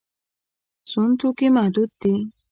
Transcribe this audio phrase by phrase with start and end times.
[0.89, 2.13] سون توکي محدود دي.